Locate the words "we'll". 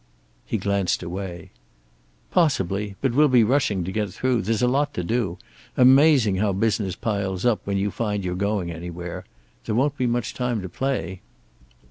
3.13-3.27